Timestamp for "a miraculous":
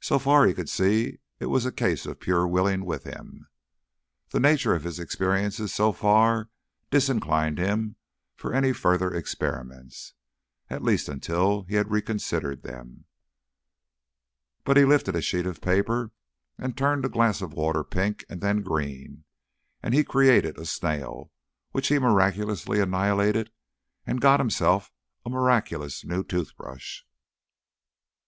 25.24-26.04